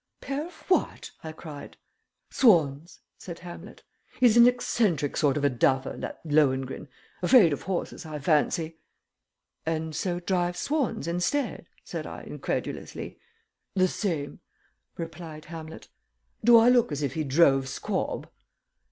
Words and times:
"Pair 0.19 0.47
of 0.47 0.55
what?" 0.67 1.11
I 1.23 1.31
cried. 1.31 1.77
"Swans," 2.31 3.01
said 3.19 3.37
Hamlet. 3.37 3.83
"He's 4.19 4.35
an 4.35 4.47
eccentric 4.47 5.15
sort 5.15 5.37
of 5.37 5.43
a 5.43 5.49
duffer, 5.51 5.95
that 5.95 6.21
Lohengrin. 6.25 6.87
Afraid 7.21 7.53
of 7.53 7.61
horses, 7.61 8.03
I 8.03 8.17
fancy." 8.17 8.79
"And 9.63 9.95
so 9.95 10.19
drives 10.19 10.59
swans 10.59 11.07
instead?" 11.07 11.67
said 11.83 12.07
I, 12.07 12.23
incredulously. 12.23 13.19
"The 13.75 13.87
same," 13.87 14.39
replied 14.97 15.45
Hamlet. 15.45 15.87
"Do 16.43 16.57
I 16.57 16.69
look 16.69 16.91
as 16.91 17.03
if 17.03 17.13
he 17.13 17.23
drove 17.23 17.67
squab?" 17.67 18.27